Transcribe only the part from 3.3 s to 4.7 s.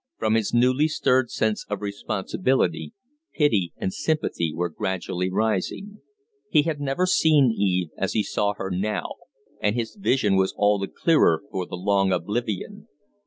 pity and sympathy were